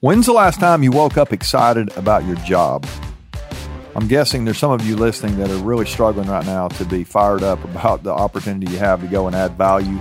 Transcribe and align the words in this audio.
When's 0.00 0.26
the 0.26 0.32
last 0.32 0.60
time 0.60 0.84
you 0.84 0.92
woke 0.92 1.16
up 1.16 1.32
excited 1.32 1.90
about 1.96 2.24
your 2.24 2.36
job? 2.36 2.86
I'm 3.96 4.06
guessing 4.06 4.44
there's 4.44 4.56
some 4.58 4.70
of 4.70 4.86
you 4.86 4.94
listening 4.94 5.36
that 5.38 5.50
are 5.50 5.56
really 5.56 5.86
struggling 5.86 6.28
right 6.28 6.46
now 6.46 6.68
to 6.68 6.84
be 6.84 7.02
fired 7.02 7.42
up 7.42 7.64
about 7.64 8.04
the 8.04 8.12
opportunity 8.12 8.70
you 8.70 8.78
have 8.78 9.00
to 9.00 9.08
go 9.08 9.26
and 9.26 9.34
add 9.34 9.58
value 9.58 10.00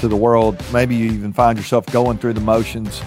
to 0.00 0.08
the 0.08 0.16
world. 0.16 0.62
Maybe 0.70 0.96
you 0.96 1.06
even 1.12 1.32
find 1.32 1.56
yourself 1.56 1.86
going 1.86 2.18
through 2.18 2.34
the 2.34 2.42
motions. 2.42 3.00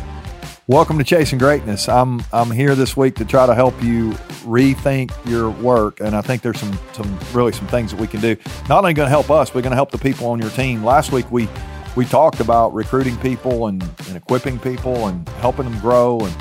Welcome 0.66 0.98
to 0.98 1.04
Chasing 1.04 1.38
Greatness. 1.38 1.88
I'm 1.88 2.24
I'm 2.34 2.50
here 2.50 2.74
this 2.74 2.98
week 2.98 3.14
to 3.18 3.26
try 3.26 3.46
to 3.46 3.54
help 3.54 3.80
you 3.84 4.14
rethink 4.46 5.12
your 5.30 5.52
work, 5.52 6.00
and 6.00 6.16
I 6.16 6.22
think 6.22 6.42
there's 6.42 6.60
some 6.60 6.80
some 6.94 7.20
really 7.34 7.52
some 7.52 7.68
things 7.68 7.92
that 7.92 8.02
we 8.02 8.08
can 8.08 8.20
do. 8.20 8.36
Not 8.68 8.80
only 8.80 8.96
going 8.96 9.06
to 9.06 9.12
help 9.12 9.30
us, 9.30 9.54
we're 9.54 9.62
going 9.62 9.74
to 9.74 9.76
help 9.76 9.92
the 9.92 10.00
people 10.00 10.26
on 10.26 10.42
your 10.42 10.50
team. 10.50 10.84
Last 10.84 11.12
week 11.12 11.30
we 11.30 11.48
we 11.96 12.06
talked 12.06 12.40
about 12.40 12.74
recruiting 12.74 13.18
people 13.18 13.68
and, 13.68 13.82
and 14.08 14.18
equipping 14.18 14.60
people 14.60 15.08
and 15.08 15.28
helping 15.30 15.66
them 15.66 15.80
grow 15.80 16.20
and 16.20 16.36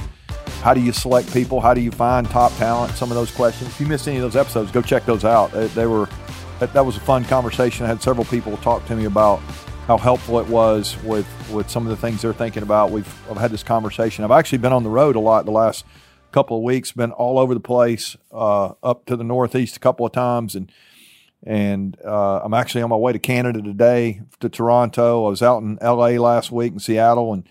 how 0.62 0.72
do 0.72 0.80
you 0.80 0.92
select 0.92 1.30
people? 1.32 1.60
How 1.60 1.74
do 1.74 1.82
you 1.82 1.90
find 1.90 2.26
top 2.28 2.50
talent? 2.56 2.94
Some 2.94 3.10
of 3.10 3.16
those 3.16 3.30
questions. 3.30 3.70
If 3.70 3.80
you 3.80 3.86
missed 3.86 4.08
any 4.08 4.16
of 4.16 4.22
those 4.22 4.34
episodes, 4.34 4.72
go 4.72 4.80
check 4.80 5.04
those 5.04 5.24
out. 5.24 5.52
They 5.52 5.86
were 5.86 6.08
that, 6.58 6.72
that 6.72 6.86
was 6.86 6.96
a 6.96 7.00
fun 7.00 7.24
conversation. 7.24 7.84
I 7.84 7.88
had 7.88 8.02
several 8.02 8.24
people 8.24 8.56
talk 8.58 8.84
to 8.86 8.96
me 8.96 9.04
about 9.04 9.40
how 9.86 9.98
helpful 9.98 10.40
it 10.40 10.48
was 10.48 10.96
with 11.02 11.26
with 11.52 11.68
some 11.68 11.86
of 11.86 11.90
the 11.90 11.96
things 11.96 12.22
they're 12.22 12.32
thinking 12.32 12.62
about. 12.62 12.90
We've 12.90 13.30
I've 13.30 13.36
had 13.36 13.50
this 13.50 13.62
conversation. 13.62 14.24
I've 14.24 14.30
actually 14.30 14.58
been 14.58 14.72
on 14.72 14.82
the 14.82 14.90
road 14.90 15.16
a 15.16 15.20
lot 15.20 15.44
the 15.44 15.50
last 15.50 15.84
couple 16.32 16.56
of 16.56 16.62
weeks. 16.62 16.92
Been 16.92 17.12
all 17.12 17.38
over 17.38 17.52
the 17.52 17.60
place, 17.60 18.16
uh, 18.32 18.72
up 18.82 19.04
to 19.06 19.16
the 19.16 19.24
Northeast 19.24 19.76
a 19.76 19.80
couple 19.80 20.06
of 20.06 20.12
times, 20.12 20.54
and 20.54 20.72
and 21.44 21.96
uh, 22.04 22.40
I'm 22.42 22.54
actually 22.54 22.82
on 22.82 22.90
my 22.90 22.96
way 22.96 23.12
to 23.12 23.18
Canada 23.18 23.62
today 23.62 24.22
to 24.40 24.48
Toronto. 24.48 25.26
I 25.26 25.28
was 25.28 25.42
out 25.42 25.62
in 25.62 25.78
L.A. 25.80 26.18
last 26.18 26.50
week 26.50 26.72
in 26.72 26.78
Seattle 26.78 27.32
and 27.32 27.48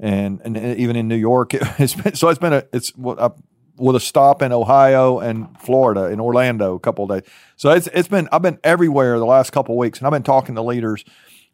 and 0.00 0.40
and 0.44 0.56
even 0.78 0.96
in 0.96 1.08
New 1.08 1.16
York. 1.16 1.52
It's 1.78 1.94
been, 1.94 2.14
so 2.14 2.28
it's 2.28 2.40
been 2.40 2.52
a 2.52 2.64
it's 2.72 2.92
with 2.96 3.96
a 3.96 4.00
stop 4.00 4.42
in 4.42 4.52
Ohio 4.52 5.18
and 5.18 5.58
Florida 5.60 6.06
in 6.06 6.20
Orlando 6.20 6.74
a 6.74 6.80
couple 6.80 7.06
days. 7.06 7.22
So 7.56 7.70
it's 7.70 7.88
it's 7.88 8.08
been 8.08 8.28
I've 8.32 8.42
been 8.42 8.58
everywhere 8.64 9.18
the 9.18 9.26
last 9.26 9.50
couple 9.50 9.74
of 9.74 9.78
weeks, 9.78 9.98
and 9.98 10.06
I've 10.06 10.12
been 10.12 10.22
talking 10.22 10.54
to 10.56 10.62
leaders 10.62 11.04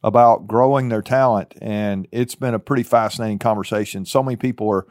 about 0.02 0.46
growing 0.46 0.88
their 0.88 1.02
talent, 1.02 1.54
and 1.60 2.06
it's 2.12 2.34
been 2.34 2.54
a 2.54 2.58
pretty 2.58 2.82
fascinating 2.82 3.38
conversation. 3.38 4.04
So 4.04 4.22
many 4.22 4.36
people 4.36 4.68
are 4.70 4.86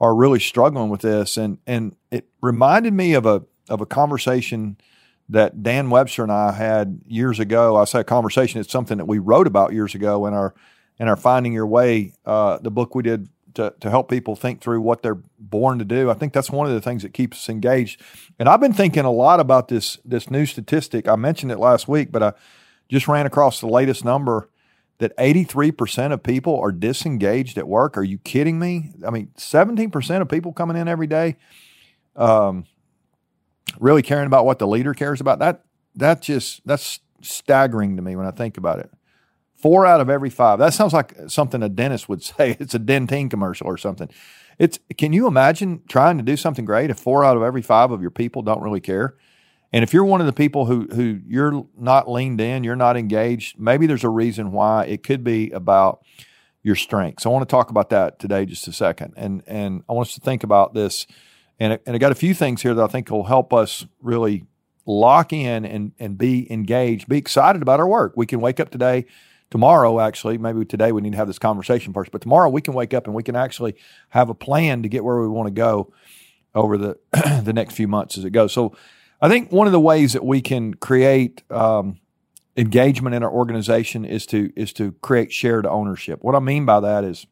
are 0.00 0.14
really 0.14 0.40
struggling 0.40 0.90
with 0.90 1.00
this, 1.02 1.36
and 1.36 1.58
and 1.66 1.96
it 2.10 2.28
reminded 2.40 2.92
me 2.92 3.14
of 3.14 3.26
a 3.26 3.42
of 3.68 3.80
a 3.80 3.86
conversation 3.86 4.76
that 5.28 5.62
Dan 5.62 5.90
Webster 5.90 6.22
and 6.22 6.32
I 6.32 6.52
had 6.52 7.00
years 7.06 7.40
ago. 7.40 7.76
I 7.76 7.84
say 7.84 8.00
a 8.00 8.04
conversation. 8.04 8.60
It's 8.60 8.70
something 8.70 8.98
that 8.98 9.06
we 9.06 9.18
wrote 9.18 9.46
about 9.46 9.72
years 9.72 9.94
ago 9.94 10.26
in 10.26 10.34
our 10.34 10.54
in 10.98 11.08
our 11.08 11.16
Finding 11.16 11.52
Your 11.52 11.66
Way, 11.66 12.14
uh, 12.24 12.58
the 12.58 12.70
book 12.70 12.94
we 12.94 13.02
did 13.02 13.28
to, 13.56 13.74
to 13.80 13.90
help 13.90 14.08
people 14.08 14.36
think 14.36 14.60
through 14.60 14.80
what 14.80 15.02
they're 15.02 15.18
born 15.38 15.78
to 15.78 15.84
do. 15.84 16.10
I 16.10 16.14
think 16.14 16.32
that's 16.32 16.50
one 16.50 16.66
of 16.66 16.72
the 16.72 16.80
things 16.80 17.02
that 17.02 17.12
keeps 17.12 17.38
us 17.38 17.48
engaged. 17.48 18.00
And 18.38 18.48
I've 18.48 18.60
been 18.60 18.72
thinking 18.72 19.04
a 19.04 19.10
lot 19.10 19.40
about 19.40 19.68
this 19.68 19.98
this 20.04 20.30
new 20.30 20.46
statistic. 20.46 21.08
I 21.08 21.16
mentioned 21.16 21.52
it 21.52 21.58
last 21.58 21.88
week, 21.88 22.12
but 22.12 22.22
I 22.22 22.32
just 22.88 23.08
ran 23.08 23.26
across 23.26 23.60
the 23.60 23.66
latest 23.66 24.04
number 24.04 24.48
that 24.98 25.16
83% 25.18 26.12
of 26.12 26.22
people 26.22 26.58
are 26.58 26.72
disengaged 26.72 27.58
at 27.58 27.68
work. 27.68 27.98
Are 27.98 28.04
you 28.04 28.18
kidding 28.18 28.58
me? 28.58 28.92
I 29.06 29.10
mean, 29.10 29.28
17% 29.36 30.22
of 30.22 30.28
people 30.28 30.54
coming 30.54 30.76
in 30.76 30.88
every 30.88 31.06
day. 31.06 31.36
Um, 32.14 32.64
really 33.80 34.02
caring 34.02 34.26
about 34.26 34.44
what 34.44 34.58
the 34.58 34.66
leader 34.66 34.94
cares 34.94 35.20
about. 35.20 35.38
That 35.38 35.64
that 35.94 36.22
just 36.22 36.66
that's 36.66 37.00
staggering 37.22 37.96
to 37.96 38.02
me 38.02 38.16
when 38.16 38.26
I 38.26 38.30
think 38.30 38.56
about 38.56 38.78
it. 38.78 38.90
Four 39.54 39.86
out 39.86 40.00
of 40.00 40.10
every 40.10 40.30
five. 40.30 40.58
That 40.58 40.74
sounds 40.74 40.92
like 40.92 41.14
something 41.28 41.62
a 41.62 41.68
dentist 41.68 42.08
would 42.08 42.22
say. 42.22 42.56
It's 42.58 42.74
a 42.74 42.78
Dentyne 42.78 43.30
commercial 43.30 43.66
or 43.66 43.76
something. 43.76 44.08
It's 44.58 44.78
can 44.96 45.12
you 45.12 45.26
imagine 45.26 45.82
trying 45.88 46.16
to 46.18 46.22
do 46.22 46.36
something 46.36 46.64
great 46.64 46.90
if 46.90 46.98
four 46.98 47.24
out 47.24 47.36
of 47.36 47.42
every 47.42 47.62
five 47.62 47.90
of 47.90 48.00
your 48.00 48.10
people 48.10 48.42
don't 48.42 48.62
really 48.62 48.80
care? 48.80 49.16
And 49.72 49.82
if 49.82 49.92
you're 49.92 50.04
one 50.04 50.20
of 50.20 50.26
the 50.26 50.32
people 50.32 50.66
who 50.66 50.88
who 50.92 51.20
you're 51.26 51.66
not 51.76 52.10
leaned 52.10 52.40
in, 52.40 52.64
you're 52.64 52.76
not 52.76 52.96
engaged, 52.96 53.58
maybe 53.58 53.86
there's 53.86 54.04
a 54.04 54.08
reason 54.08 54.52
why. 54.52 54.84
It 54.86 55.02
could 55.02 55.24
be 55.24 55.50
about 55.50 56.04
your 56.62 56.76
strengths. 56.76 57.26
I 57.26 57.28
want 57.28 57.48
to 57.48 57.50
talk 57.50 57.70
about 57.70 57.90
that 57.90 58.18
today 58.18 58.46
just 58.46 58.66
a 58.68 58.72
second. 58.72 59.14
And 59.16 59.42
and 59.46 59.82
I 59.88 59.92
want 59.92 60.08
us 60.08 60.14
to 60.14 60.20
think 60.20 60.42
about 60.42 60.74
this 60.74 61.06
and, 61.58 61.78
and 61.86 61.94
I 61.94 61.98
got 61.98 62.12
a 62.12 62.16
few 62.16 62.34
things 62.34 62.62
here 62.62 62.74
that 62.74 62.82
I 62.82 62.86
think 62.86 63.10
will 63.10 63.24
help 63.24 63.52
us 63.52 63.86
really 64.00 64.44
lock 64.84 65.32
in 65.32 65.64
and, 65.64 65.92
and 65.98 66.16
be 66.16 66.50
engaged, 66.52 67.08
be 67.08 67.18
excited 67.18 67.62
about 67.62 67.80
our 67.80 67.88
work. 67.88 68.12
We 68.16 68.26
can 68.26 68.40
wake 68.40 68.60
up 68.60 68.70
today, 68.70 69.06
tomorrow, 69.50 70.00
actually, 70.00 70.38
maybe 70.38 70.64
today 70.64 70.92
we 70.92 71.00
need 71.00 71.12
to 71.12 71.16
have 71.16 71.26
this 71.26 71.38
conversation 71.38 71.92
first, 71.92 72.12
but 72.12 72.20
tomorrow 72.20 72.48
we 72.48 72.60
can 72.60 72.74
wake 72.74 72.94
up 72.94 73.06
and 73.06 73.14
we 73.14 73.22
can 73.22 73.36
actually 73.36 73.74
have 74.10 74.28
a 74.28 74.34
plan 74.34 74.82
to 74.82 74.88
get 74.88 75.04
where 75.04 75.20
we 75.20 75.28
want 75.28 75.46
to 75.46 75.52
go 75.52 75.92
over 76.54 76.78
the, 76.78 76.98
the 77.42 77.52
next 77.52 77.74
few 77.74 77.88
months 77.88 78.16
as 78.16 78.24
it 78.24 78.30
goes. 78.30 78.52
So 78.52 78.76
I 79.20 79.28
think 79.28 79.50
one 79.50 79.66
of 79.66 79.72
the 79.72 79.80
ways 79.80 80.12
that 80.12 80.24
we 80.24 80.40
can 80.40 80.74
create 80.74 81.42
um, 81.50 81.98
engagement 82.56 83.14
in 83.14 83.22
our 83.22 83.30
organization 83.30 84.04
is 84.04 84.26
to 84.26 84.52
is 84.56 84.72
to 84.74 84.92
create 85.02 85.32
shared 85.32 85.66
ownership. 85.66 86.22
What 86.22 86.34
I 86.34 86.40
mean 86.40 86.64
by 86.64 86.80
that 86.80 87.04
is 87.04 87.26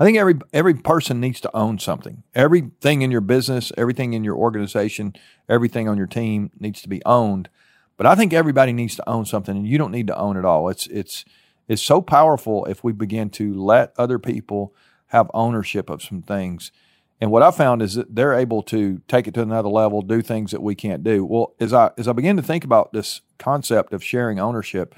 I 0.00 0.04
think 0.04 0.16
every 0.16 0.36
every 0.54 0.74
person 0.74 1.20
needs 1.20 1.42
to 1.42 1.54
own 1.54 1.78
something. 1.78 2.22
Everything 2.34 3.02
in 3.02 3.10
your 3.10 3.20
business, 3.20 3.70
everything 3.76 4.14
in 4.14 4.24
your 4.24 4.34
organization, 4.34 5.14
everything 5.46 5.90
on 5.90 5.98
your 5.98 6.06
team 6.06 6.50
needs 6.58 6.80
to 6.80 6.88
be 6.88 7.04
owned. 7.04 7.50
But 7.98 8.06
I 8.06 8.14
think 8.14 8.32
everybody 8.32 8.72
needs 8.72 8.96
to 8.96 9.06
own 9.06 9.26
something, 9.26 9.54
and 9.54 9.68
you 9.68 9.76
don't 9.76 9.92
need 9.92 10.06
to 10.06 10.16
own 10.16 10.38
it 10.38 10.44
all. 10.46 10.70
It's 10.70 10.86
it's 10.86 11.26
it's 11.68 11.82
so 11.82 12.00
powerful 12.00 12.64
if 12.64 12.82
we 12.82 12.92
begin 12.92 13.28
to 13.30 13.52
let 13.62 13.92
other 13.98 14.18
people 14.18 14.74
have 15.08 15.30
ownership 15.34 15.90
of 15.90 16.02
some 16.02 16.22
things. 16.22 16.72
And 17.20 17.30
what 17.30 17.42
I 17.42 17.50
found 17.50 17.82
is 17.82 17.94
that 17.94 18.14
they're 18.14 18.32
able 18.32 18.62
to 18.64 19.02
take 19.06 19.28
it 19.28 19.34
to 19.34 19.42
another 19.42 19.68
level, 19.68 20.00
do 20.00 20.22
things 20.22 20.52
that 20.52 20.62
we 20.62 20.74
can't 20.74 21.04
do. 21.04 21.26
Well, 21.26 21.52
as 21.60 21.74
I 21.74 21.90
as 21.98 22.08
I 22.08 22.12
begin 22.12 22.36
to 22.38 22.42
think 22.42 22.64
about 22.64 22.94
this 22.94 23.20
concept 23.38 23.92
of 23.92 24.02
sharing 24.02 24.40
ownership, 24.40 24.94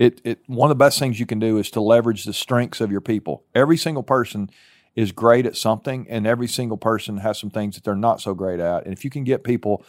it, 0.00 0.18
it 0.24 0.40
one 0.46 0.70
of 0.70 0.76
the 0.76 0.82
best 0.82 0.98
things 0.98 1.20
you 1.20 1.26
can 1.26 1.38
do 1.38 1.58
is 1.58 1.70
to 1.72 1.80
leverage 1.80 2.24
the 2.24 2.32
strengths 2.32 2.80
of 2.80 2.90
your 2.90 3.02
people. 3.02 3.44
Every 3.54 3.76
single 3.76 4.02
person 4.02 4.48
is 4.96 5.12
great 5.12 5.44
at 5.44 5.58
something, 5.58 6.06
and 6.08 6.26
every 6.26 6.48
single 6.48 6.78
person 6.78 7.18
has 7.18 7.38
some 7.38 7.50
things 7.50 7.74
that 7.74 7.84
they're 7.84 7.94
not 7.94 8.18
so 8.20 8.32
great 8.32 8.60
at. 8.60 8.84
And 8.84 8.94
if 8.94 9.04
you 9.04 9.10
can 9.10 9.24
get 9.24 9.44
people 9.44 9.84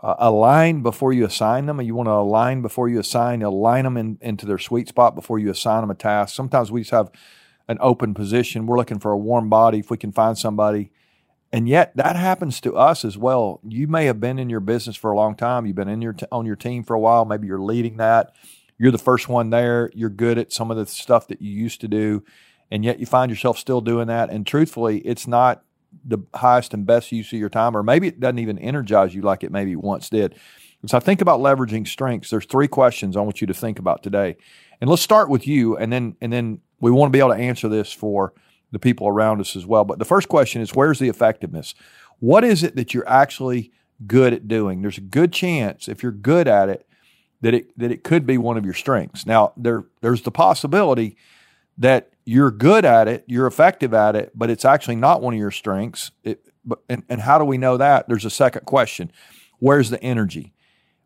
uh, 0.00 0.14
aligned 0.18 0.84
before 0.84 1.12
you 1.12 1.26
assign 1.26 1.66
them, 1.66 1.80
and 1.80 1.86
you 1.86 1.96
want 1.96 2.06
to 2.06 2.12
align 2.12 2.62
before 2.62 2.88
you 2.88 3.00
assign, 3.00 3.42
align 3.42 3.82
them 3.82 3.96
in, 3.96 4.18
into 4.20 4.46
their 4.46 4.58
sweet 4.58 4.86
spot 4.86 5.16
before 5.16 5.40
you 5.40 5.50
assign 5.50 5.80
them 5.80 5.90
a 5.90 5.96
task. 5.96 6.32
Sometimes 6.32 6.70
we 6.70 6.82
just 6.82 6.92
have 6.92 7.10
an 7.66 7.78
open 7.80 8.14
position. 8.14 8.66
We're 8.66 8.78
looking 8.78 9.00
for 9.00 9.10
a 9.10 9.18
warm 9.18 9.48
body. 9.50 9.80
If 9.80 9.90
we 9.90 9.96
can 9.96 10.12
find 10.12 10.38
somebody, 10.38 10.92
and 11.52 11.68
yet 11.68 11.96
that 11.96 12.14
happens 12.14 12.60
to 12.60 12.76
us 12.76 13.04
as 13.04 13.18
well. 13.18 13.60
You 13.66 13.88
may 13.88 14.04
have 14.04 14.20
been 14.20 14.38
in 14.38 14.48
your 14.48 14.60
business 14.60 14.94
for 14.94 15.10
a 15.10 15.16
long 15.16 15.34
time. 15.34 15.66
You've 15.66 15.74
been 15.74 15.88
in 15.88 16.02
your 16.02 16.12
t- 16.12 16.26
on 16.30 16.46
your 16.46 16.56
team 16.56 16.84
for 16.84 16.94
a 16.94 17.00
while. 17.00 17.24
Maybe 17.24 17.48
you're 17.48 17.60
leading 17.60 17.96
that 17.96 18.32
you're 18.78 18.90
the 18.90 18.98
first 18.98 19.28
one 19.28 19.50
there. 19.50 19.90
You're 19.94 20.10
good 20.10 20.38
at 20.38 20.52
some 20.52 20.70
of 20.70 20.76
the 20.76 20.86
stuff 20.86 21.28
that 21.28 21.40
you 21.40 21.50
used 21.50 21.80
to 21.82 21.88
do, 21.88 22.24
and 22.70 22.84
yet 22.84 22.98
you 22.98 23.06
find 23.06 23.30
yourself 23.30 23.58
still 23.58 23.80
doing 23.80 24.08
that. 24.08 24.30
And 24.30 24.46
truthfully, 24.46 24.98
it's 24.98 25.26
not 25.26 25.62
the 26.04 26.18
highest 26.34 26.74
and 26.74 26.84
best 26.84 27.12
use 27.12 27.32
of 27.32 27.38
your 27.38 27.48
time, 27.48 27.76
or 27.76 27.82
maybe 27.82 28.08
it 28.08 28.18
doesn't 28.18 28.38
even 28.38 28.58
energize 28.58 29.14
you 29.14 29.22
like 29.22 29.44
it 29.44 29.52
maybe 29.52 29.76
once 29.76 30.10
did. 30.10 30.34
so 30.86 30.96
I 30.96 31.00
think 31.00 31.20
about 31.20 31.40
leveraging 31.40 31.86
strengths. 31.86 32.30
There's 32.30 32.46
three 32.46 32.68
questions 32.68 33.16
I 33.16 33.20
want 33.20 33.40
you 33.40 33.46
to 33.46 33.54
think 33.54 33.78
about 33.78 34.02
today. 34.02 34.36
And 34.80 34.90
let's 34.90 35.02
start 35.02 35.28
with 35.28 35.46
you, 35.46 35.76
and 35.76 35.92
then 35.92 36.16
and 36.20 36.32
then 36.32 36.60
we 36.80 36.90
want 36.90 37.12
to 37.12 37.16
be 37.16 37.20
able 37.20 37.34
to 37.34 37.40
answer 37.40 37.68
this 37.68 37.92
for 37.92 38.34
the 38.72 38.78
people 38.80 39.06
around 39.06 39.40
us 39.40 39.54
as 39.54 39.64
well. 39.64 39.84
But 39.84 40.00
the 40.00 40.04
first 40.04 40.28
question 40.28 40.60
is 40.60 40.74
where's 40.74 40.98
the 40.98 41.08
effectiveness? 41.08 41.74
What 42.18 42.42
is 42.42 42.62
it 42.62 42.74
that 42.76 42.92
you're 42.92 43.08
actually 43.08 43.70
good 44.06 44.32
at 44.32 44.48
doing? 44.48 44.82
There's 44.82 44.98
a 44.98 45.02
good 45.02 45.32
chance 45.32 45.88
if 45.88 46.02
you're 46.02 46.12
good 46.12 46.48
at 46.48 46.68
it 46.68 46.86
that 47.44 47.52
it 47.52 47.78
that 47.78 47.92
it 47.92 48.02
could 48.02 48.26
be 48.26 48.38
one 48.38 48.56
of 48.56 48.64
your 48.64 48.74
strengths. 48.74 49.26
Now 49.26 49.52
there 49.56 49.84
there's 50.00 50.22
the 50.22 50.30
possibility 50.30 51.16
that 51.76 52.10
you're 52.24 52.50
good 52.50 52.86
at 52.86 53.06
it, 53.06 53.22
you're 53.26 53.46
effective 53.46 53.92
at 53.92 54.16
it, 54.16 54.32
but 54.34 54.48
it's 54.48 54.64
actually 54.64 54.96
not 54.96 55.20
one 55.20 55.34
of 55.34 55.38
your 55.40 55.50
strengths. 55.50 56.10
It, 56.22 56.40
but, 56.64 56.78
and, 56.88 57.02
and 57.10 57.20
how 57.20 57.38
do 57.38 57.44
we 57.44 57.58
know 57.58 57.76
that? 57.76 58.08
There's 58.08 58.24
a 58.24 58.30
second 58.30 58.64
question. 58.64 59.12
Where's 59.58 59.90
the 59.90 60.02
energy? 60.02 60.54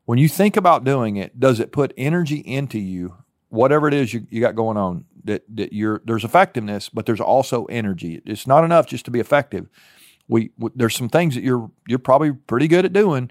When 0.05 0.19
you 0.19 0.29
think 0.29 0.57
about 0.57 0.85
doing 0.85 1.17
it, 1.17 1.41
does 1.41 1.59
it 1.59 1.73
put 1.73 1.93
energy 1.97 2.39
into 2.39 2.79
you, 2.79 3.17
whatever 3.49 3.89
it 3.89 3.95
is 3.95 4.15
you, 4.15 4.27
you 4.31 4.41
got 4.41 4.55
going 4.55 4.77
on, 4.77 5.07
that, 5.25 5.43
that 5.57 5.73
you're, 5.73 6.01
there's 6.05 6.25
effectiveness, 6.25 6.89
but 6.89 7.05
there's 7.05 7.21
also 7.21 7.65
energy. 7.65 8.23
It's 8.25 8.47
not 8.47 8.63
enough 8.63 8.87
just 8.87 9.05
to 9.07 9.11
be 9.11 9.19
effective. 9.19 9.69
We, 10.29 10.53
there's 10.77 10.95
some 10.95 11.09
things 11.09 11.35
that 11.35 11.43
you're, 11.43 11.69
you're 11.89 11.99
probably 11.99 12.33
pretty 12.33 12.69
good 12.69 12.85
at 12.85 12.93
doing, 12.93 13.31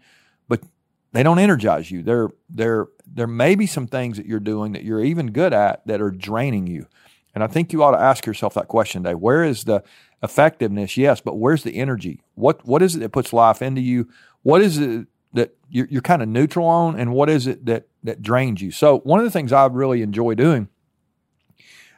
they 1.14 1.24
don't 1.24 1.40
energize 1.40 1.90
you. 1.90 2.04
There, 2.04 2.30
there, 2.50 2.88
there 3.06 3.28
may 3.28 3.56
be 3.56 3.68
some 3.68 3.88
things 3.88 4.18
that 4.18 4.26
you're 4.26 4.40
doing 4.40 4.74
that 4.74 4.84
you're 4.84 5.04
even 5.04 5.32
good 5.32 5.54
at 5.54 5.86
that 5.88 6.02
are 6.02 6.12
draining 6.12 6.68
you. 6.68 6.88
And 7.34 7.44
I 7.44 7.48
think 7.48 7.72
you 7.72 7.84
ought 7.84 7.92
to 7.92 8.00
ask 8.00 8.26
yourself 8.26 8.56
that 8.56 8.68
question 8.68 9.04
today. 9.04 9.14
Where 9.14 9.44
is 9.44 9.66
the 9.66 9.84
effectiveness? 10.24 10.98
Yes, 10.98 11.22
but 11.22 11.36
where's 11.36 11.64
the 11.64 11.76
energy? 11.76 12.22
What 12.34 12.66
what 12.66 12.82
is 12.82 12.96
it 12.96 13.00
that 13.00 13.10
puts 13.10 13.32
life 13.32 13.62
into 13.62 13.80
you? 13.80 14.10
What 14.42 14.62
is 14.62 14.80
it 14.80 15.06
that 15.34 15.56
you're, 15.70 15.88
you're 15.92 16.02
kind 16.02 16.24
of 16.24 16.28
neutral 16.30 16.66
on, 16.66 17.00
and 17.00 17.14
what 17.14 17.30
is 17.30 17.46
it 17.46 17.66
that 17.68 17.88
that 18.04 18.24
drains 18.24 18.62
you? 18.62 18.72
So 18.72 19.00
one 19.00 19.20
of 19.20 19.26
the 19.26 19.30
things 19.32 19.52
I 19.52 19.68
really 19.68 20.02
enjoy 20.02 20.34
doing, 20.34 20.68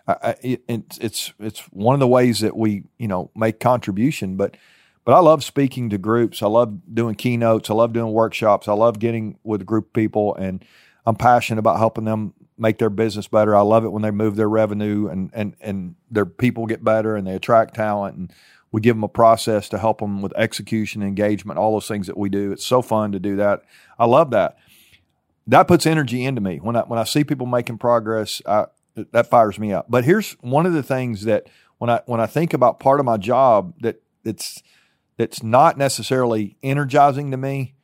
I, 0.07 0.35
it, 0.41 0.61
it's 0.67 0.97
it's 0.97 1.33
it's 1.39 1.59
one 1.71 1.93
of 1.93 1.99
the 2.01 2.07
ways 2.07 2.39
that 2.39 2.57
we 2.57 2.83
you 2.97 3.07
know 3.07 3.31
make 3.35 3.61
contribution. 3.61 4.35
But 4.35 4.57
but 5.09 5.15
I 5.15 5.21
love 5.21 5.43
speaking 5.43 5.89
to 5.89 5.97
groups. 5.97 6.43
I 6.43 6.45
love 6.45 6.81
doing 6.93 7.15
keynotes. 7.15 7.71
I 7.71 7.73
love 7.73 7.93
doing 7.93 8.13
workshops. 8.13 8.67
I 8.67 8.73
love 8.73 8.99
getting 8.99 9.39
with 9.43 9.59
a 9.59 9.65
group 9.65 9.87
of 9.87 9.93
people, 9.93 10.35
and 10.35 10.63
I'm 11.03 11.15
passionate 11.15 11.57
about 11.57 11.79
helping 11.79 12.05
them 12.05 12.35
make 12.59 12.77
their 12.77 12.91
business 12.91 13.27
better. 13.27 13.55
I 13.55 13.61
love 13.61 13.83
it 13.83 13.91
when 13.91 14.03
they 14.03 14.11
move 14.11 14.35
their 14.35 14.47
revenue 14.47 15.07
and 15.07 15.31
and 15.33 15.55
and 15.61 15.95
their 16.11 16.27
people 16.27 16.67
get 16.67 16.83
better 16.83 17.15
and 17.15 17.25
they 17.25 17.33
attract 17.33 17.73
talent 17.73 18.17
and 18.17 18.31
we 18.71 18.81
give 18.81 18.95
them 18.95 19.03
a 19.03 19.07
process 19.07 19.67
to 19.69 19.79
help 19.79 19.97
them 19.97 20.21
with 20.21 20.31
execution, 20.37 21.01
engagement, 21.01 21.57
all 21.57 21.71
those 21.71 21.87
things 21.87 22.05
that 22.05 22.15
we 22.15 22.29
do. 22.29 22.51
It's 22.51 22.63
so 22.63 22.83
fun 22.83 23.11
to 23.13 23.19
do 23.19 23.35
that. 23.37 23.63
I 23.97 24.05
love 24.05 24.29
that. 24.29 24.59
That 25.47 25.67
puts 25.67 25.87
energy 25.87 26.23
into 26.23 26.39
me 26.39 26.57
when 26.57 26.75
I 26.75 26.81
when 26.81 26.99
I 26.99 27.03
see 27.03 27.23
people 27.23 27.47
making 27.47 27.79
progress. 27.79 28.43
I, 28.45 28.67
that 28.93 29.25
fires 29.25 29.57
me 29.57 29.73
up. 29.73 29.87
But 29.89 30.05
here's 30.05 30.33
one 30.33 30.67
of 30.67 30.73
the 30.73 30.83
things 30.83 31.25
that 31.25 31.47
when 31.79 31.89
I 31.89 32.01
when 32.05 32.21
I 32.21 32.27
think 32.27 32.53
about 32.53 32.79
part 32.79 32.99
of 32.99 33.07
my 33.07 33.17
job 33.17 33.73
that 33.79 34.03
it's 34.23 34.61
that's 35.19 35.43
not 35.43 35.77
necessarily 35.77 36.55
energizing 36.63 37.29
to 37.29 37.35
me, 37.35 37.75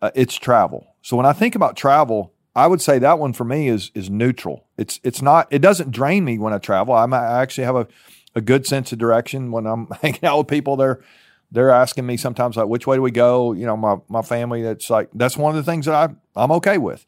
uh, 0.00 0.10
it's 0.14 0.36
travel. 0.36 0.96
So 1.02 1.18
when 1.18 1.26
I 1.26 1.34
think 1.34 1.54
about 1.54 1.76
travel, 1.76 2.32
I 2.56 2.66
would 2.66 2.80
say 2.80 2.98
that 2.98 3.18
one 3.18 3.34
for 3.34 3.44
me 3.44 3.68
is 3.68 3.90
is 3.94 4.08
neutral. 4.08 4.66
It's 4.78 4.98
it's 5.04 5.20
not 5.20 5.48
it 5.50 5.58
doesn't 5.58 5.90
drain 5.90 6.24
me 6.24 6.38
when 6.38 6.54
I 6.54 6.58
travel. 6.58 6.94
I'm, 6.94 7.12
I 7.12 7.42
actually 7.42 7.64
have 7.64 7.76
a, 7.76 7.86
a 8.34 8.40
good 8.40 8.66
sense 8.66 8.90
of 8.90 8.98
direction 8.98 9.50
when 9.50 9.66
I'm 9.66 9.86
hanging 10.00 10.24
out 10.24 10.38
with 10.38 10.48
people. 10.48 10.76
They're 10.76 11.02
they're 11.50 11.70
asking 11.70 12.06
me 12.06 12.16
sometimes 12.16 12.56
like 12.56 12.68
which 12.68 12.86
way 12.86 12.96
do 12.96 13.02
we 13.02 13.10
go? 13.10 13.52
You 13.52 13.66
know, 13.66 13.76
my 13.76 13.96
my 14.08 14.22
family. 14.22 14.62
That's 14.62 14.88
like 14.88 15.10
that's 15.12 15.36
one 15.36 15.54
of 15.54 15.62
the 15.62 15.70
things 15.70 15.84
that 15.84 15.94
I 15.94 16.14
I'm 16.34 16.52
okay 16.52 16.78
with. 16.78 17.04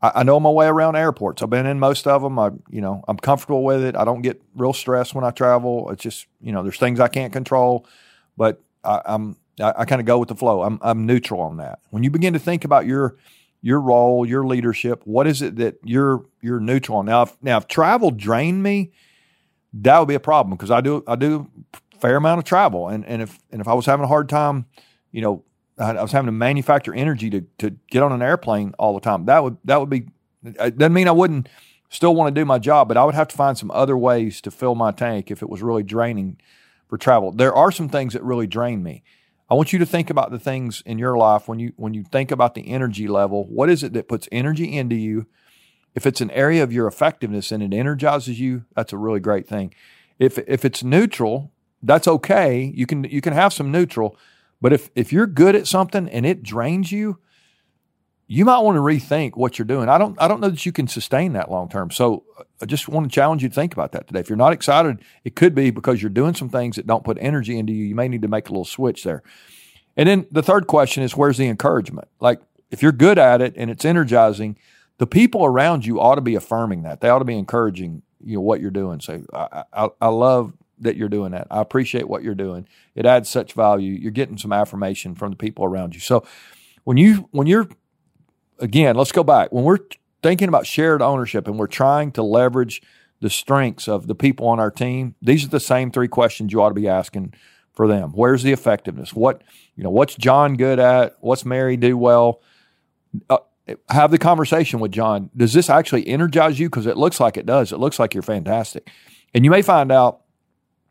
I, 0.00 0.12
I 0.16 0.22
know 0.22 0.40
my 0.40 0.50
way 0.50 0.66
around 0.66 0.96
airports. 0.96 1.42
I've 1.42 1.50
been 1.50 1.66
in 1.66 1.78
most 1.78 2.06
of 2.06 2.22
them. 2.22 2.38
I 2.38 2.52
you 2.70 2.80
know 2.80 3.04
I'm 3.06 3.18
comfortable 3.18 3.64
with 3.64 3.84
it. 3.84 3.96
I 3.96 4.06
don't 4.06 4.22
get 4.22 4.40
real 4.56 4.72
stressed 4.72 5.14
when 5.14 5.24
I 5.24 5.30
travel. 5.30 5.90
It's 5.90 6.02
just 6.02 6.26
you 6.40 6.52
know 6.52 6.62
there's 6.62 6.78
things 6.78 7.00
I 7.00 7.08
can't 7.08 7.34
control, 7.34 7.86
but 8.34 8.62
I, 8.84 9.00
I'm 9.04 9.36
I, 9.60 9.74
I 9.78 9.84
kind 9.84 10.00
of 10.00 10.06
go 10.06 10.18
with 10.18 10.28
the 10.28 10.34
flow. 10.34 10.62
I'm 10.62 10.78
I'm 10.82 11.06
neutral 11.06 11.40
on 11.40 11.56
that. 11.58 11.80
When 11.90 12.02
you 12.02 12.10
begin 12.10 12.32
to 12.32 12.38
think 12.38 12.64
about 12.64 12.86
your 12.86 13.16
your 13.60 13.80
role, 13.80 14.24
your 14.26 14.46
leadership. 14.46 15.02
What 15.04 15.26
is 15.26 15.42
it 15.42 15.56
that 15.56 15.78
you're 15.84 16.24
you're 16.40 16.60
neutral 16.60 16.98
on? 16.98 17.06
Now, 17.06 17.22
if, 17.22 17.36
now 17.42 17.56
if 17.56 17.66
travel 17.66 18.10
drained 18.10 18.62
me, 18.62 18.92
that 19.74 19.98
would 19.98 20.08
be 20.08 20.14
a 20.14 20.20
problem 20.20 20.56
because 20.56 20.70
I 20.70 20.80
do 20.80 21.02
I 21.06 21.16
do 21.16 21.50
a 21.74 21.98
fair 21.98 22.16
amount 22.16 22.38
of 22.38 22.44
travel, 22.44 22.88
and 22.88 23.04
and 23.06 23.22
if 23.22 23.38
and 23.50 23.60
if 23.60 23.68
I 23.68 23.74
was 23.74 23.86
having 23.86 24.04
a 24.04 24.08
hard 24.08 24.28
time, 24.28 24.66
you 25.10 25.20
know, 25.20 25.44
I, 25.78 25.92
I 25.92 26.02
was 26.02 26.12
having 26.12 26.26
to 26.26 26.32
manufacture 26.32 26.94
energy 26.94 27.30
to 27.30 27.40
to 27.58 27.70
get 27.90 28.02
on 28.02 28.12
an 28.12 28.22
airplane 28.22 28.74
all 28.78 28.94
the 28.94 29.00
time. 29.00 29.26
That 29.26 29.42
would 29.42 29.56
that 29.64 29.80
would 29.80 29.90
be. 29.90 30.06
It 30.44 30.78
doesn't 30.78 30.92
mean 30.92 31.08
I 31.08 31.12
wouldn't 31.12 31.48
still 31.90 32.14
want 32.14 32.32
to 32.32 32.40
do 32.40 32.44
my 32.44 32.58
job, 32.58 32.86
but 32.86 32.96
I 32.96 33.04
would 33.04 33.14
have 33.14 33.28
to 33.28 33.36
find 33.36 33.58
some 33.58 33.70
other 33.72 33.96
ways 33.96 34.40
to 34.42 34.50
fill 34.50 34.76
my 34.76 34.92
tank 34.92 35.30
if 35.30 35.42
it 35.42 35.48
was 35.48 35.62
really 35.62 35.82
draining 35.82 36.38
for 36.88 36.98
travel. 36.98 37.32
There 37.32 37.54
are 37.54 37.70
some 37.70 37.88
things 37.88 38.14
that 38.14 38.24
really 38.24 38.46
drain 38.46 38.82
me. 38.82 39.02
I 39.50 39.54
want 39.54 39.72
you 39.72 39.78
to 39.78 39.86
think 39.86 40.10
about 40.10 40.30
the 40.30 40.38
things 40.38 40.82
in 40.84 40.98
your 40.98 41.16
life 41.16 41.48
when 41.48 41.58
you 41.58 41.72
when 41.76 41.94
you 41.94 42.04
think 42.04 42.30
about 42.30 42.54
the 42.54 42.68
energy 42.68 43.08
level. 43.08 43.44
What 43.46 43.70
is 43.70 43.82
it 43.82 43.92
that 43.94 44.08
puts 44.08 44.28
energy 44.30 44.76
into 44.76 44.94
you? 44.94 45.26
If 45.94 46.06
it's 46.06 46.20
an 46.20 46.30
area 46.32 46.62
of 46.62 46.72
your 46.72 46.86
effectiveness 46.86 47.50
and 47.50 47.62
it 47.62 47.74
energizes 47.74 48.38
you, 48.38 48.64
that's 48.76 48.92
a 48.92 48.98
really 48.98 49.20
great 49.20 49.48
thing. 49.48 49.74
If 50.18 50.38
if 50.38 50.64
it's 50.64 50.84
neutral, 50.84 51.50
that's 51.82 52.08
okay. 52.08 52.72
You 52.74 52.86
can 52.86 53.04
you 53.04 53.20
can 53.20 53.32
have 53.32 53.54
some 53.54 53.70
neutral, 53.70 54.18
but 54.60 54.72
if 54.72 54.90
if 54.94 55.12
you're 55.12 55.26
good 55.26 55.56
at 55.56 55.66
something 55.66 56.08
and 56.08 56.26
it 56.26 56.42
drains 56.42 56.92
you, 56.92 57.18
you 58.30 58.44
might 58.44 58.58
want 58.58 58.76
to 58.76 58.82
rethink 58.82 59.36
what 59.36 59.58
you're 59.58 59.66
doing. 59.66 59.88
I 59.88 59.96
don't 59.96 60.20
I 60.20 60.28
don't 60.28 60.40
know 60.40 60.50
that 60.50 60.64
you 60.66 60.70
can 60.70 60.86
sustain 60.86 61.32
that 61.32 61.50
long 61.50 61.68
term. 61.68 61.90
So 61.90 62.24
uh, 62.38 62.44
I 62.60 62.66
just 62.66 62.86
want 62.88 63.10
to 63.10 63.14
challenge 63.14 63.42
you 63.42 63.48
to 63.48 63.54
think 63.54 63.72
about 63.72 63.92
that 63.92 64.06
today. 64.06 64.20
If 64.20 64.28
you're 64.28 64.36
not 64.36 64.52
excited, 64.52 64.98
it 65.24 65.34
could 65.34 65.54
be 65.54 65.70
because 65.70 66.02
you're 66.02 66.10
doing 66.10 66.34
some 66.34 66.50
things 66.50 66.76
that 66.76 66.86
don't 66.86 67.02
put 67.02 67.16
energy 67.20 67.58
into 67.58 67.72
you. 67.72 67.84
You 67.84 67.94
may 67.94 68.06
need 68.06 68.22
to 68.22 68.28
make 68.28 68.48
a 68.48 68.52
little 68.52 68.66
switch 68.66 69.02
there. 69.02 69.22
And 69.96 70.08
then 70.08 70.26
the 70.30 70.42
third 70.42 70.66
question 70.66 71.02
is 71.02 71.16
where's 71.16 71.38
the 71.38 71.48
encouragement? 71.48 72.08
Like 72.20 72.40
if 72.70 72.82
you're 72.82 72.92
good 72.92 73.18
at 73.18 73.40
it 73.40 73.54
and 73.56 73.70
it's 73.70 73.86
energizing, 73.86 74.58
the 74.98 75.06
people 75.06 75.46
around 75.46 75.86
you 75.86 75.98
ought 75.98 76.16
to 76.16 76.20
be 76.20 76.34
affirming 76.34 76.82
that. 76.82 77.00
They 77.00 77.08
ought 77.08 77.20
to 77.20 77.24
be 77.24 77.38
encouraging 77.38 78.02
you 78.22 78.34
know 78.34 78.42
what 78.42 78.60
you're 78.60 78.70
doing. 78.70 79.00
So 79.00 79.22
I, 79.32 79.64
I, 79.72 79.88
I 80.02 80.08
love 80.08 80.52
that 80.80 80.96
you're 80.96 81.08
doing 81.08 81.32
that. 81.32 81.46
I 81.50 81.60
appreciate 81.60 82.08
what 82.08 82.22
you're 82.22 82.34
doing. 82.34 82.68
It 82.94 83.06
adds 83.06 83.28
such 83.28 83.54
value. 83.54 83.92
You're 83.92 84.10
getting 84.10 84.36
some 84.36 84.52
affirmation 84.52 85.14
from 85.14 85.30
the 85.30 85.36
people 85.36 85.64
around 85.64 85.94
you. 85.94 86.00
So 86.00 86.26
when 86.84 86.96
you 86.96 87.28
when 87.30 87.46
you're 87.46 87.68
again, 88.58 88.96
let's 88.96 89.12
go 89.12 89.24
back. 89.24 89.52
When 89.52 89.64
we're 89.64 89.78
thinking 90.22 90.48
about 90.48 90.66
shared 90.66 91.02
ownership 91.02 91.46
and 91.46 91.58
we're 91.58 91.66
trying 91.66 92.12
to 92.12 92.22
leverage 92.22 92.82
the 93.20 93.30
strengths 93.30 93.88
of 93.88 94.06
the 94.06 94.14
people 94.14 94.46
on 94.48 94.60
our 94.60 94.70
team, 94.70 95.14
these 95.20 95.44
are 95.44 95.48
the 95.48 95.60
same 95.60 95.90
three 95.90 96.08
questions 96.08 96.52
you 96.52 96.62
ought 96.62 96.68
to 96.68 96.74
be 96.74 96.88
asking 96.88 97.34
for 97.72 97.86
them. 97.86 98.10
Where's 98.12 98.42
the 98.42 98.52
effectiveness? 98.52 99.14
What 99.14 99.42
you 99.76 99.84
know? 99.84 99.90
What's 99.90 100.16
John 100.16 100.56
good 100.56 100.78
at? 100.78 101.16
What's 101.20 101.44
Mary 101.44 101.76
do 101.76 101.96
well? 101.96 102.42
Uh, 103.30 103.38
have 103.90 104.10
the 104.10 104.18
conversation 104.18 104.80
with 104.80 104.92
John. 104.92 105.30
Does 105.36 105.52
this 105.52 105.70
actually 105.70 106.06
energize 106.08 106.58
you? 106.58 106.68
Because 106.68 106.86
it 106.86 106.96
looks 106.96 107.20
like 107.20 107.36
it 107.36 107.46
does. 107.46 107.70
It 107.70 107.78
looks 107.78 107.98
like 107.98 108.14
you're 108.14 108.22
fantastic, 108.22 108.90
and 109.34 109.44
you 109.44 109.50
may 109.50 109.62
find 109.62 109.92
out. 109.92 110.22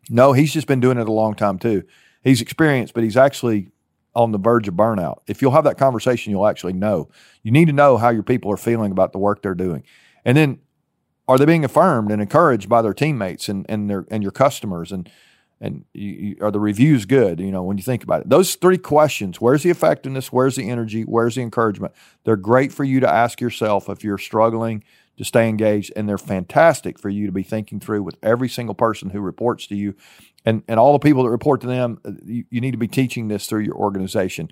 No, 0.09 0.31
he's 0.31 0.53
just 0.53 0.67
been 0.67 0.79
doing 0.79 0.97
it 0.97 1.09
a 1.09 1.11
long 1.11 1.35
time 1.35 1.59
too. 1.59 1.83
He's 2.23 2.39
experienced, 2.39 2.93
but 2.93 3.03
he's 3.03 3.17
actually 3.17 3.71
on 4.17 4.31
the 4.31 4.39
verge 4.39 4.67
of 4.67 4.73
burnout. 4.73 5.19
If 5.27 5.41
you'll 5.41 5.51
have 5.51 5.63
that 5.65 5.77
conversation, 5.77 6.31
you'll 6.31 6.47
actually 6.47 6.73
know. 6.73 7.07
You 7.43 7.51
need 7.51 7.65
to 7.65 7.73
know 7.73 7.97
how 7.97 8.09
your 8.09 8.23
people 8.23 8.51
are 8.51 8.57
feeling 8.57 8.91
about 8.91 9.11
the 9.11 9.19
work 9.19 9.43
they're 9.43 9.53
doing. 9.53 9.83
And 10.25 10.35
then 10.35 10.59
are 11.27 11.37
they 11.37 11.45
being 11.45 11.63
affirmed 11.63 12.11
and 12.11 12.19
encouraged 12.19 12.67
by 12.67 12.81
their 12.81 12.95
teammates 12.95 13.47
and, 13.47 13.65
and 13.69 13.89
their 13.89 14.05
and 14.09 14.23
your 14.23 14.31
customers 14.31 14.91
and 14.91 15.09
and 15.59 15.85
you, 15.93 16.09
you, 16.09 16.37
are 16.41 16.51
the 16.51 16.59
reviews 16.59 17.05
good 17.05 17.39
you 17.39 17.51
know 17.51 17.63
when 17.63 17.77
you 17.77 17.83
think 17.83 18.03
about 18.03 18.21
it 18.21 18.29
those 18.29 18.55
three 18.55 18.77
questions 18.77 19.41
where's 19.41 19.63
the 19.63 19.69
effectiveness 19.69 20.31
where's 20.31 20.55
the 20.55 20.69
energy 20.69 21.01
where's 21.01 21.35
the 21.35 21.41
encouragement 21.41 21.93
they're 22.23 22.35
great 22.35 22.71
for 22.71 22.83
you 22.83 22.99
to 22.99 23.09
ask 23.09 23.41
yourself 23.41 23.89
if 23.89 24.03
you're 24.03 24.17
struggling 24.17 24.83
to 25.17 25.25
stay 25.25 25.49
engaged 25.49 25.91
and 25.95 26.07
they're 26.07 26.17
fantastic 26.17 26.99
for 26.99 27.09
you 27.09 27.25
to 27.25 27.31
be 27.31 27.43
thinking 27.43 27.79
through 27.79 28.03
with 28.03 28.17
every 28.21 28.47
single 28.47 28.75
person 28.75 29.09
who 29.09 29.19
reports 29.19 29.65
to 29.67 29.75
you 29.75 29.95
and 30.45 30.63
and 30.67 30.79
all 30.79 30.93
the 30.93 30.99
people 30.99 31.23
that 31.23 31.29
report 31.29 31.61
to 31.61 31.67
them 31.67 31.99
uh, 32.05 32.11
you, 32.25 32.45
you 32.49 32.61
need 32.61 32.71
to 32.71 32.77
be 32.77 32.87
teaching 32.87 33.27
this 33.27 33.47
through 33.47 33.61
your 33.61 33.75
organization 33.75 34.49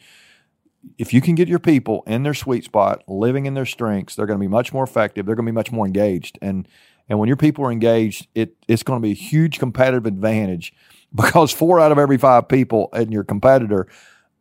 if 0.98 1.14
you 1.14 1.22
can 1.22 1.34
get 1.36 1.48
your 1.48 1.60
people 1.60 2.04
in 2.06 2.24
their 2.24 2.34
sweet 2.34 2.64
spot 2.64 3.04
living 3.08 3.46
in 3.46 3.54
their 3.54 3.66
strengths 3.66 4.16
they're 4.16 4.26
going 4.26 4.40
to 4.40 4.44
be 4.44 4.48
much 4.48 4.74
more 4.74 4.84
effective 4.84 5.26
they're 5.26 5.36
going 5.36 5.46
to 5.46 5.52
be 5.52 5.56
much 5.56 5.72
more 5.72 5.86
engaged 5.86 6.38
and 6.42 6.68
and 7.08 7.20
when 7.20 7.28
your 7.28 7.38
people 7.38 7.66
are 7.66 7.72
engaged 7.72 8.28
it 8.36 8.56
it's 8.68 8.84
going 8.84 9.00
to 9.00 9.04
be 9.04 9.12
a 9.12 9.16
huge 9.16 9.60
competitive 9.60 10.06
advantage 10.06 10.74
because 11.15 11.51
four 11.51 11.80
out 11.80 11.92
of 11.92 11.98
every 11.98 12.18
five 12.18 12.48
people 12.48 12.89
in 12.94 13.12
your 13.12 13.24
competitor 13.24 13.88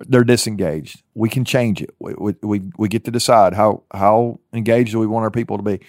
they're 0.00 0.24
disengaged. 0.24 1.02
We 1.14 1.28
can 1.28 1.44
change 1.44 1.80
it. 1.80 1.94
We, 1.98 2.34
we, 2.42 2.62
we 2.76 2.88
get 2.88 3.04
to 3.04 3.10
decide 3.10 3.54
how 3.54 3.84
how 3.92 4.40
engaged 4.52 4.92
do 4.92 4.98
we 4.98 5.06
want 5.06 5.24
our 5.24 5.30
people 5.30 5.56
to 5.56 5.62
be 5.62 5.80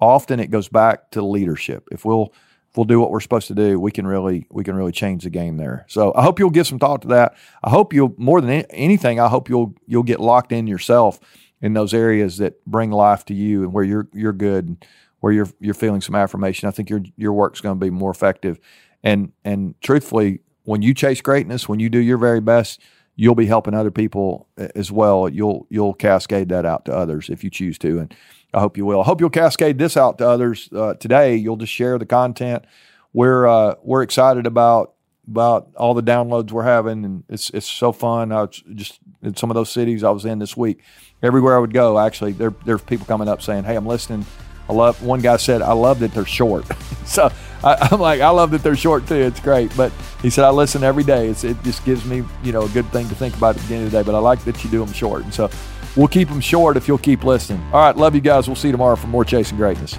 often 0.00 0.40
it 0.40 0.50
goes 0.50 0.68
back 0.68 1.10
to 1.12 1.22
leadership. 1.22 1.88
If 1.90 2.04
we'll 2.04 2.32
we'll 2.76 2.84
do 2.84 3.00
what 3.00 3.10
we're 3.10 3.20
supposed 3.20 3.48
to 3.48 3.54
do, 3.54 3.78
we 3.78 3.90
can 3.92 4.06
really 4.06 4.46
we 4.50 4.64
can 4.64 4.74
really 4.74 4.92
change 4.92 5.24
the 5.24 5.30
game 5.30 5.56
there. 5.56 5.84
So 5.88 6.12
I 6.14 6.22
hope 6.22 6.38
you'll 6.38 6.50
give 6.50 6.66
some 6.66 6.78
thought 6.78 7.02
to 7.02 7.08
that. 7.08 7.34
I 7.62 7.70
hope 7.70 7.92
you'll 7.92 8.14
more 8.16 8.40
than 8.40 8.50
anything, 8.70 9.20
I 9.20 9.28
hope 9.28 9.48
you'll 9.48 9.74
you'll 9.86 10.02
get 10.02 10.20
locked 10.20 10.52
in 10.52 10.66
yourself 10.66 11.18
in 11.60 11.72
those 11.72 11.94
areas 11.94 12.38
that 12.38 12.64
bring 12.66 12.90
life 12.90 13.24
to 13.26 13.34
you 13.34 13.62
and 13.62 13.72
where 13.72 13.84
you're 13.84 14.08
you're 14.12 14.32
good, 14.32 14.84
where 15.20 15.32
you're 15.32 15.48
you're 15.60 15.74
feeling 15.74 16.00
some 16.00 16.14
affirmation. 16.14 16.68
I 16.68 16.72
think 16.72 16.90
your 16.90 17.02
your 17.16 17.32
work's 17.32 17.60
going 17.60 17.78
to 17.78 17.84
be 17.84 17.90
more 17.90 18.10
effective. 18.10 18.58
And 19.02 19.32
and 19.44 19.74
truthfully, 19.80 20.40
when 20.64 20.82
you 20.82 20.94
chase 20.94 21.20
greatness, 21.20 21.68
when 21.68 21.80
you 21.80 21.88
do 21.88 21.98
your 21.98 22.18
very 22.18 22.40
best, 22.40 22.80
you'll 23.16 23.34
be 23.34 23.46
helping 23.46 23.74
other 23.74 23.90
people 23.90 24.48
as 24.56 24.90
well. 24.90 25.28
You'll 25.28 25.66
you'll 25.70 25.94
cascade 25.94 26.48
that 26.48 26.66
out 26.66 26.84
to 26.86 26.96
others 26.96 27.30
if 27.30 27.44
you 27.44 27.50
choose 27.50 27.78
to. 27.78 28.00
And 28.00 28.14
I 28.52 28.60
hope 28.60 28.76
you 28.76 28.84
will. 28.86 29.00
I 29.00 29.04
hope 29.04 29.20
you'll 29.20 29.30
cascade 29.30 29.78
this 29.78 29.96
out 29.96 30.18
to 30.18 30.28
others 30.28 30.68
uh, 30.72 30.94
today. 30.94 31.36
You'll 31.36 31.56
just 31.56 31.72
share 31.72 31.98
the 31.98 32.06
content. 32.06 32.64
We're 33.12 33.46
uh, 33.46 33.74
we're 33.82 34.02
excited 34.02 34.46
about 34.46 34.94
about 35.28 35.68
all 35.76 35.94
the 35.94 36.02
downloads 36.02 36.52
we're 36.52 36.64
having, 36.64 37.04
and 37.04 37.24
it's 37.28 37.50
it's 37.50 37.68
so 37.68 37.92
fun. 37.92 38.32
I 38.32 38.46
just 38.46 39.00
in 39.22 39.36
some 39.36 39.50
of 39.50 39.54
those 39.54 39.70
cities 39.70 40.04
I 40.04 40.10
was 40.10 40.24
in 40.24 40.38
this 40.38 40.56
week. 40.56 40.82
Everywhere 41.22 41.56
I 41.56 41.58
would 41.58 41.72
go, 41.72 41.98
actually, 41.98 42.32
there 42.32 42.52
there's 42.64 42.82
people 42.82 43.06
coming 43.06 43.28
up 43.28 43.42
saying, 43.42 43.64
"Hey, 43.64 43.76
I'm 43.76 43.86
listening." 43.86 44.26
I 44.68 44.72
love. 44.72 45.02
One 45.02 45.20
guy 45.20 45.36
said, 45.36 45.62
"I 45.62 45.72
love 45.72 46.00
that 46.00 46.12
they're 46.12 46.24
short." 46.24 46.64
so 47.04 47.30
I, 47.62 47.88
am 47.92 48.00
like, 48.00 48.20
I 48.20 48.30
love 48.30 48.50
that 48.52 48.62
they're 48.62 48.76
short 48.76 49.06
too. 49.06 49.14
It's 49.14 49.40
great. 49.40 49.74
But 49.76 49.92
he 50.22 50.30
said, 50.30 50.44
I 50.44 50.50
listen 50.50 50.82
every 50.82 51.04
day. 51.04 51.28
It's, 51.28 51.44
it 51.44 51.62
just 51.62 51.84
gives 51.84 52.04
me, 52.04 52.22
you 52.42 52.52
know, 52.52 52.62
a 52.62 52.68
good 52.68 52.86
thing 52.92 53.08
to 53.08 53.14
think 53.14 53.36
about 53.36 53.50
at 53.50 53.56
the 53.56 53.62
beginning 53.62 53.86
of 53.86 53.92
the 53.92 53.98
day. 53.98 54.02
But 54.04 54.14
I 54.14 54.18
like 54.18 54.44
that 54.44 54.62
you 54.62 54.70
do 54.70 54.84
them 54.84 54.92
short. 54.92 55.22
And 55.24 55.32
so 55.32 55.48
We'll 55.96 56.08
keep 56.08 56.28
them 56.28 56.40
short 56.40 56.76
if 56.76 56.88
you'll 56.88 56.98
keep 56.98 57.22
listening. 57.24 57.62
All 57.72 57.80
right, 57.80 57.96
love 57.96 58.14
you 58.14 58.20
guys. 58.20 58.48
We'll 58.48 58.56
see 58.56 58.68
you 58.68 58.72
tomorrow 58.72 58.96
for 58.96 59.06
more 59.06 59.24
Chasing 59.24 59.56
Greatness. 59.56 59.96